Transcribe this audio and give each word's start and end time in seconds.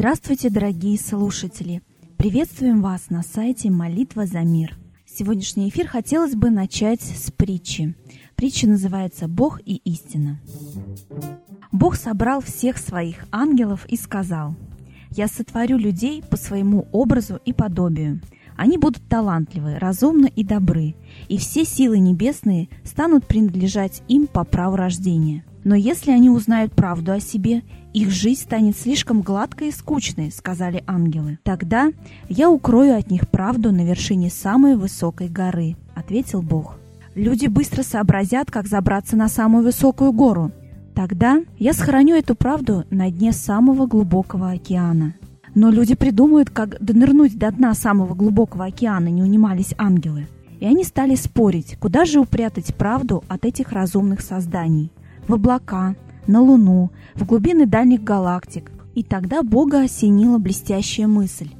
Здравствуйте, 0.00 0.48
дорогие 0.48 0.98
слушатели! 0.98 1.82
Приветствуем 2.16 2.80
вас 2.80 3.10
на 3.10 3.22
сайте 3.22 3.70
«Молитва 3.70 4.24
за 4.24 4.40
мир». 4.40 4.78
Сегодняшний 5.04 5.68
эфир 5.68 5.88
хотелось 5.88 6.34
бы 6.34 6.48
начать 6.48 7.02
с 7.02 7.30
притчи. 7.30 7.94
Притча 8.34 8.66
называется 8.66 9.28
«Бог 9.28 9.60
и 9.62 9.76
истина». 9.84 10.40
Бог 11.70 11.96
собрал 11.96 12.40
всех 12.40 12.78
своих 12.78 13.26
ангелов 13.30 13.84
и 13.90 13.98
сказал, 13.98 14.56
«Я 15.10 15.28
сотворю 15.28 15.76
людей 15.76 16.22
по 16.22 16.38
своему 16.38 16.88
образу 16.92 17.38
и 17.44 17.52
подобию. 17.52 18.22
Они 18.56 18.78
будут 18.78 19.06
талантливы, 19.06 19.78
разумны 19.78 20.32
и 20.34 20.42
добры, 20.42 20.94
и 21.28 21.36
все 21.36 21.66
силы 21.66 21.98
небесные 21.98 22.70
станут 22.84 23.26
принадлежать 23.26 24.02
им 24.08 24.28
по 24.28 24.44
праву 24.44 24.76
рождения. 24.76 25.44
Но 25.62 25.74
если 25.74 26.10
они 26.10 26.30
узнают 26.30 26.72
правду 26.72 27.12
о 27.12 27.20
себе, 27.20 27.64
их 27.92 28.10
жизнь 28.10 28.42
станет 28.42 28.76
слишком 28.76 29.22
гладкой 29.22 29.68
и 29.68 29.72
скучной, 29.72 30.30
сказали 30.30 30.84
ангелы. 30.86 31.38
Тогда 31.42 31.92
я 32.28 32.50
укрою 32.50 32.96
от 32.96 33.10
них 33.10 33.28
правду 33.28 33.72
на 33.72 33.84
вершине 33.84 34.30
самой 34.30 34.76
высокой 34.76 35.28
горы, 35.28 35.76
ответил 35.94 36.42
Бог. 36.42 36.78
Люди 37.14 37.46
быстро 37.46 37.82
сообразят, 37.82 38.50
как 38.50 38.68
забраться 38.68 39.16
на 39.16 39.28
самую 39.28 39.64
высокую 39.64 40.12
гору. 40.12 40.52
Тогда 40.94 41.40
я 41.58 41.72
сохраню 41.72 42.14
эту 42.14 42.34
правду 42.34 42.84
на 42.90 43.10
дне 43.10 43.32
самого 43.32 43.86
глубокого 43.86 44.50
океана. 44.50 45.14
Но 45.54 45.70
люди 45.70 45.96
придумают, 45.96 46.50
как 46.50 46.80
донырнуть 46.80 47.36
до 47.36 47.50
дна 47.50 47.74
самого 47.74 48.14
глубокого 48.14 48.66
океана, 48.66 49.08
не 49.08 49.22
унимались 49.22 49.74
ангелы. 49.78 50.28
И 50.60 50.66
они 50.66 50.84
стали 50.84 51.16
спорить, 51.16 51.76
куда 51.80 52.04
же 52.04 52.20
упрятать 52.20 52.74
правду 52.74 53.24
от 53.28 53.44
этих 53.44 53.72
разумных 53.72 54.20
созданий 54.20 54.92
в 55.26 55.34
облака, 55.34 55.94
на 56.30 56.40
Луну, 56.40 56.90
в 57.14 57.26
глубины 57.26 57.66
дальних 57.66 58.02
галактик. 58.02 58.70
И 58.94 59.02
тогда 59.02 59.42
Бога 59.42 59.82
осенила 59.82 60.38
блестящая 60.38 61.06
мысль. 61.06 61.50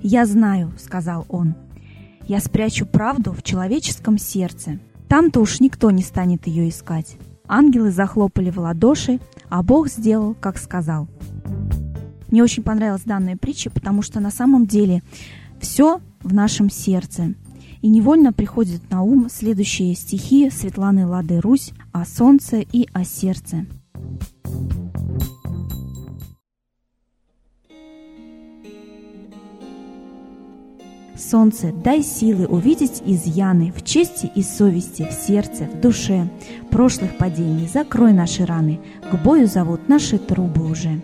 «Я 0.00 0.26
знаю»,— 0.26 0.72
сказал 0.78 1.26
он,— 1.28 1.54
«я 2.28 2.40
спрячу 2.40 2.86
правду 2.86 3.32
в 3.32 3.42
человеческом 3.42 4.18
сердце. 4.18 4.78
Там-то 5.08 5.40
уж 5.40 5.60
никто 5.60 5.90
не 5.90 6.02
станет 6.02 6.46
ее 6.46 6.68
искать». 6.68 7.16
Ангелы 7.48 7.90
захлопали 7.90 8.50
в 8.50 8.58
ладоши, 8.58 9.20
а 9.48 9.62
Бог 9.62 9.88
сделал, 9.88 10.34
как 10.34 10.58
сказал. 10.58 11.08
Мне 12.30 12.42
очень 12.42 12.62
понравилась 12.62 13.04
данная 13.04 13.38
притча, 13.38 13.70
потому 13.70 14.02
что 14.02 14.20
на 14.20 14.30
самом 14.30 14.66
деле 14.66 15.02
все 15.60 16.00
в 16.22 16.34
нашем 16.34 16.68
сердце. 16.68 17.34
И 17.80 17.88
невольно 17.88 18.32
приходят 18.34 18.90
на 18.90 19.02
ум 19.02 19.28
следующие 19.30 19.94
стихи 19.94 20.50
Светланы 20.50 21.06
Лады 21.06 21.40
Русь 21.40 21.72
о 21.92 22.04
солнце 22.04 22.58
и 22.58 22.86
о 22.92 23.04
сердце. 23.04 23.66
Солнце, 31.18 31.72
дай 31.72 32.02
силы 32.02 32.46
увидеть 32.46 33.02
изъяны 33.04 33.72
в 33.72 33.84
чести 33.84 34.30
и 34.34 34.42
совести, 34.42 35.06
в 35.06 35.12
сердце, 35.12 35.64
в 35.64 35.80
душе. 35.80 36.28
Прошлых 36.70 37.18
падений 37.18 37.68
закрой 37.68 38.12
наши 38.12 38.46
раны, 38.46 38.80
к 39.10 39.16
бою 39.22 39.46
зовут 39.46 39.88
наши 39.88 40.16
трубы 40.16 40.64
уже. 40.70 41.02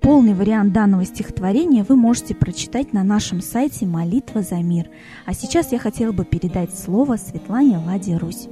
Полный 0.00 0.34
вариант 0.34 0.72
данного 0.72 1.04
стихотворения 1.04 1.82
вы 1.82 1.96
можете 1.96 2.34
прочитать 2.34 2.92
на 2.92 3.02
нашем 3.02 3.40
сайте 3.40 3.84
«Молитва 3.84 4.42
за 4.42 4.56
мир». 4.56 4.88
А 5.26 5.34
сейчас 5.34 5.72
я 5.72 5.78
хотела 5.78 6.12
бы 6.12 6.24
передать 6.24 6.78
слово 6.78 7.16
Светлане 7.16 7.78
Ладе 7.78 8.16
Русь. 8.16 8.48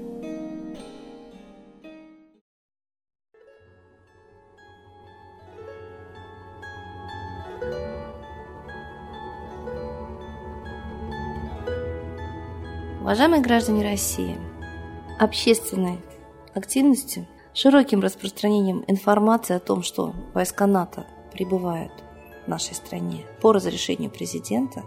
Уважаемые 13.07 13.41
граждане 13.41 13.85
России, 13.85 14.37
общественной 15.21 16.01
активностью, 16.55 17.29
широким 17.55 18.01
распространением 18.01 18.83
информации 18.89 19.55
о 19.55 19.61
том, 19.61 19.85
что 19.85 20.13
войска 20.35 20.67
НАТО 20.67 21.07
прибывают 21.33 21.93
в 22.45 22.49
нашей 22.49 22.75
стране 22.75 23.25
по 23.41 23.53
разрешению 23.53 24.11
президента, 24.11 24.83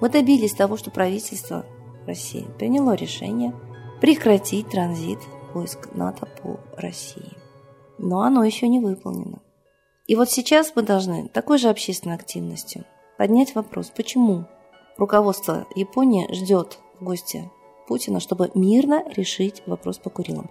мы 0.00 0.08
добились 0.08 0.54
того, 0.54 0.76
что 0.76 0.92
правительство 0.92 1.66
России 2.06 2.46
приняло 2.56 2.92
решение 2.92 3.52
прекратить 4.00 4.68
транзит 4.68 5.18
войск 5.52 5.92
НАТО 5.92 6.28
по 6.40 6.60
России. 6.76 7.36
Но 7.98 8.20
оно 8.20 8.44
еще 8.44 8.68
не 8.68 8.78
выполнено. 8.78 9.42
И 10.06 10.14
вот 10.14 10.30
сейчас 10.30 10.70
мы 10.76 10.82
должны 10.82 11.26
такой 11.26 11.58
же 11.58 11.68
общественной 11.68 12.14
активностью 12.14 12.84
поднять 13.18 13.56
вопрос, 13.56 13.90
почему 13.90 14.44
руководство 14.96 15.66
Японии 15.74 16.32
ждет 16.32 16.78
в 17.00 17.04
гости 17.04 17.50
Путина, 17.86 18.20
чтобы 18.20 18.50
мирно 18.54 19.04
решить 19.16 19.62
вопрос 19.66 19.98
по 19.98 20.10
Курилам. 20.10 20.50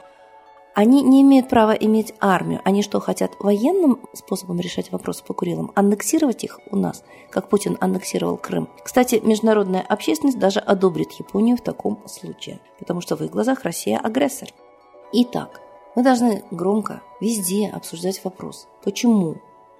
Они 0.76 1.02
не 1.02 1.22
имеют 1.24 1.50
права 1.50 1.72
иметь 1.72 2.14
армию. 2.20 2.62
Они 2.64 2.84
что, 2.84 3.00
хотят 3.00 3.32
военным 3.40 4.00
способом 4.14 4.60
решать 4.60 4.92
вопросы 4.92 5.24
по 5.24 5.34
Курилам? 5.34 5.72
Аннексировать 5.76 6.44
их 6.44 6.60
у 6.72 6.78
нас, 6.78 7.04
как 7.32 7.50
Путин 7.50 7.78
аннексировал 7.82 8.38
Крым? 8.38 8.70
Кстати, 8.84 9.20
международная 9.22 9.82
общественность 9.82 10.40
даже 10.40 10.60
одобрит 10.60 11.12
Японию 11.14 11.58
в 11.58 11.62
таком 11.62 12.02
случае, 12.08 12.62
потому 12.78 13.02
что 13.02 13.16
в 13.16 13.22
их 13.22 13.32
глазах 13.32 13.64
Россия 13.64 13.98
агрессор. 13.98 14.50
Итак, 15.12 15.60
мы 15.96 16.04
должны 16.04 16.44
громко 16.52 17.02
везде 17.20 17.68
обсуждать 17.68 18.24
вопрос, 18.24 18.68
почему 18.84 19.36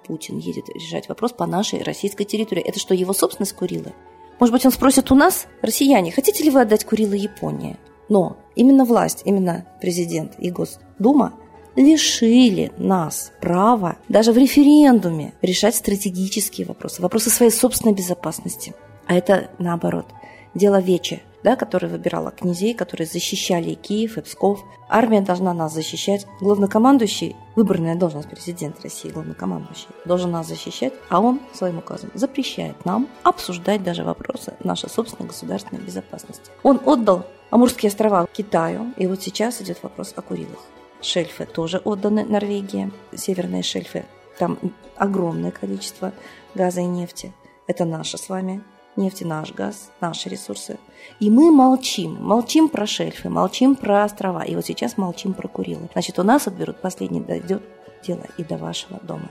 Путин 0.06 0.38
едет 0.38 0.68
решать 0.68 1.08
вопрос 1.08 1.32
по 1.32 1.46
нашей 1.46 1.82
российской 1.82 2.24
территории. 2.24 2.62
Это 2.62 2.78
что, 2.78 2.94
его 2.94 3.12
собственность 3.12 3.54
Курилы? 3.54 3.94
Может 4.40 4.54
быть, 4.54 4.64
он 4.64 4.72
спросит 4.72 5.12
у 5.12 5.14
нас, 5.14 5.46
россияне, 5.60 6.10
хотите 6.10 6.42
ли 6.42 6.50
вы 6.50 6.62
отдать 6.62 6.84
Курилы 6.84 7.16
Японии? 7.16 7.76
Но 8.08 8.38
именно 8.56 8.86
власть, 8.86 9.22
именно 9.26 9.66
президент 9.80 10.32
и 10.38 10.50
Госдума 10.50 11.34
лишили 11.76 12.72
нас 12.78 13.32
права 13.40 13.98
даже 14.08 14.32
в 14.32 14.38
референдуме 14.38 15.34
решать 15.42 15.76
стратегические 15.76 16.66
вопросы, 16.66 17.02
вопросы 17.02 17.30
своей 17.30 17.52
собственной 17.52 17.94
безопасности. 17.94 18.74
А 19.06 19.14
это 19.14 19.50
наоборот. 19.58 20.06
Дело 20.54 20.80
Вече, 20.80 21.22
да, 21.42 21.56
которая 21.56 21.90
выбирала 21.90 22.30
князей, 22.30 22.74
которые 22.74 23.06
защищали 23.06 23.74
Киев, 23.74 24.18
и 24.18 24.20
Псков. 24.20 24.64
Армия 24.88 25.20
должна 25.20 25.54
нас 25.54 25.72
защищать. 25.72 26.26
Главнокомандующий, 26.40 27.36
выбранная 27.56 27.96
должность 27.96 28.28
президента 28.28 28.82
России, 28.82 29.10
главнокомандующий, 29.10 29.88
должен 30.04 30.30
нас 30.30 30.48
защищать, 30.48 30.92
а 31.08 31.20
он 31.20 31.40
своим 31.52 31.78
указом 31.78 32.10
запрещает 32.14 32.84
нам 32.84 33.08
обсуждать 33.22 33.82
даже 33.82 34.04
вопросы 34.04 34.54
нашей 34.64 34.90
собственной 34.90 35.28
государственной 35.28 35.82
безопасности. 35.82 36.50
Он 36.62 36.80
отдал 36.84 37.24
Амурские 37.50 37.88
острова 37.88 38.28
Китаю, 38.32 38.94
и 38.96 39.08
вот 39.08 39.22
сейчас 39.22 39.60
идет 39.60 39.82
вопрос 39.82 40.12
о 40.14 40.22
Курилах. 40.22 40.60
Шельфы 41.02 41.46
тоже 41.46 41.78
отданы 41.78 42.24
Норвегии, 42.24 42.92
северные 43.14 43.62
шельфы. 43.62 44.04
Там 44.38 44.58
огромное 44.96 45.50
количество 45.50 46.12
газа 46.54 46.80
и 46.80 46.86
нефти. 46.86 47.32
Это 47.66 47.84
наше 47.84 48.18
с 48.18 48.28
вами 48.28 48.62
нефть, 48.96 49.22
наш 49.22 49.52
газ, 49.52 49.90
наши 50.00 50.28
ресурсы. 50.28 50.78
И 51.18 51.30
мы 51.30 51.50
молчим. 51.50 52.14
Молчим 52.22 52.68
про 52.68 52.86
шельфы, 52.86 53.28
молчим 53.28 53.76
про 53.76 54.04
острова. 54.04 54.42
И 54.42 54.54
вот 54.54 54.66
сейчас 54.66 54.96
молчим 54.96 55.34
про 55.34 55.48
Курилы. 55.48 55.88
Значит, 55.92 56.18
у 56.18 56.22
нас 56.22 56.46
отберут 56.46 56.80
последний 56.80 57.20
дойдет 57.20 57.62
дело 58.02 58.24
и 58.36 58.44
до 58.44 58.56
вашего 58.56 58.98
дома. 59.00 59.30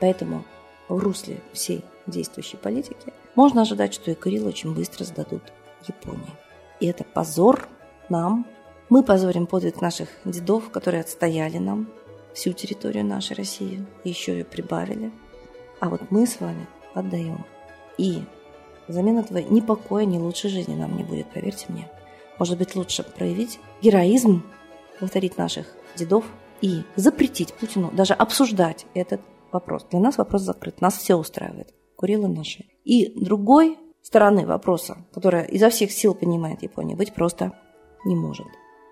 Поэтому 0.00 0.44
в 0.88 0.98
русле 0.98 1.40
всей 1.52 1.84
действующей 2.06 2.58
политики 2.58 3.12
можно 3.34 3.62
ожидать, 3.62 3.94
что 3.94 4.10
и 4.10 4.14
Курилы 4.14 4.48
очень 4.48 4.74
быстро 4.74 5.04
сдадут 5.04 5.42
Японии. 5.86 6.32
И 6.80 6.86
это 6.86 7.04
позор 7.04 7.68
нам. 8.08 8.46
Мы 8.88 9.02
позорим 9.02 9.46
подвиг 9.46 9.80
наших 9.80 10.08
дедов, 10.24 10.70
которые 10.70 11.00
отстояли 11.00 11.58
нам 11.58 11.88
всю 12.34 12.52
территорию 12.52 13.04
нашей 13.04 13.36
России, 13.36 13.86
и 14.04 14.08
еще 14.08 14.32
ее 14.32 14.44
прибавили. 14.44 15.12
А 15.80 15.88
вот 15.88 16.02
мы 16.10 16.26
с 16.26 16.40
вами 16.40 16.66
отдаем. 16.94 17.44
И 17.98 18.22
взамен 18.88 19.18
этого 19.18 19.38
ни 19.38 19.60
покоя, 19.60 20.04
ни 20.04 20.18
лучшей 20.18 20.50
жизни 20.50 20.74
нам 20.74 20.96
не 20.96 21.04
будет, 21.04 21.30
поверьте 21.32 21.66
мне. 21.68 21.90
Может 22.38 22.58
быть, 22.58 22.74
лучше 22.74 23.02
проявить 23.02 23.60
героизм, 23.82 24.42
повторить 24.98 25.38
наших 25.38 25.66
дедов 25.96 26.24
и 26.60 26.82
запретить 26.96 27.52
Путину 27.54 27.90
даже 27.92 28.14
обсуждать 28.14 28.86
этот 28.94 29.20
вопрос. 29.52 29.86
Для 29.90 30.00
нас 30.00 30.18
вопрос 30.18 30.42
закрыт, 30.42 30.80
нас 30.80 30.96
все 30.96 31.16
устраивает. 31.16 31.74
Курилы 31.96 32.28
наши. 32.28 32.64
И 32.84 33.12
другой 33.20 33.78
стороны 34.02 34.46
вопроса, 34.46 35.04
которая 35.12 35.44
изо 35.44 35.70
всех 35.70 35.92
сил 35.92 36.14
понимает 36.14 36.62
Япония, 36.62 36.96
быть 36.96 37.14
просто 37.14 37.52
не 38.04 38.16
может. 38.16 38.46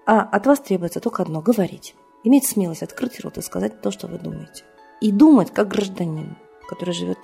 А 0.07 0.21
от 0.21 0.47
вас 0.47 0.61
требуется 0.61 1.01
только 1.01 1.23
одно– 1.23 1.41
говорить. 1.43 1.95
Иметь 2.23 2.47
смелость 2.47 2.83
открыть 2.83 3.21
рот 3.21 3.39
и 3.39 3.43
сказать 3.43 3.81
то, 3.81 3.91
что 3.91 4.07
вы 4.07 4.19
думаете. 4.19 4.65
И 5.01 5.11
думать 5.11 5.51
как 5.51 5.69
гражданин, 5.69 6.37
который 6.69 6.93
живет 6.93 7.19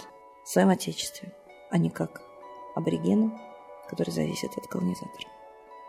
в 0.44 0.48
своем 0.48 0.70
отечестве, 0.70 1.34
а 1.70 1.78
не 1.78 1.90
как 1.90 2.22
аборигену, 2.76 3.36
который 3.88 4.10
зависит 4.10 4.56
от 4.56 4.68
колонизатора. 4.68 5.28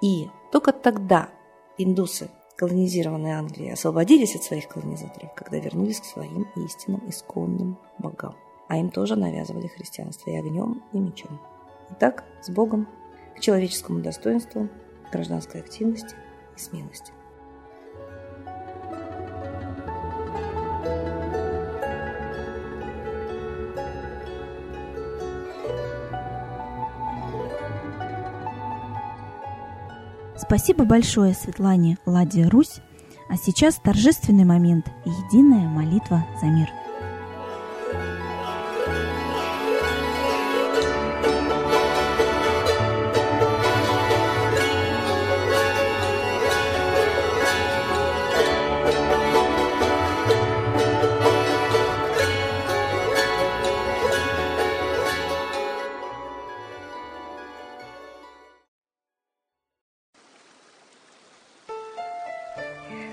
И 0.02 0.30
только 0.52 0.72
тогда 0.72 1.30
индусы 1.78 2.30
колонизированной 2.56 3.34
Англии 3.34 3.70
освободились 3.70 4.36
от 4.36 4.44
своих 4.44 4.68
колонизаторов, 4.68 5.34
когда 5.36 5.60
вернулись 5.60 6.02
к 6.02 6.06
своим 6.06 6.48
истинным 6.56 7.08
исконным 7.08 7.78
богам. 8.00 8.36
А 8.68 8.78
им 8.78 8.90
тоже 8.90 9.16
навязывали 9.16 9.68
христианство 9.68 10.30
и 10.32 10.36
огнем, 10.36 10.84
и 10.92 10.98
мечом. 10.98 11.40
Итак, 11.92 12.26
с 12.42 12.50
Богом, 12.50 12.88
к 13.36 13.40
человеческому 13.40 14.02
достоинству, 14.02 14.68
гражданской 15.12 15.62
активности 15.62 16.16
и 16.56 16.60
смелости. 16.60 17.14
Спасибо 30.38 30.86
большое 30.86 31.34
Светлане 31.34 31.98
Ладе 32.06 32.48
Русь. 32.48 32.82
А 33.30 33.36
сейчас 33.36 33.76
торжественный 33.76 34.46
момент– 34.46 34.86
единая 35.06 35.68
молитва 35.68 36.26
за 36.40 36.48
мир. 36.48 36.70